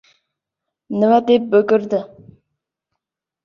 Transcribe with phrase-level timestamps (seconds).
[1.03, 2.03] Nima deb bo‘kirdi?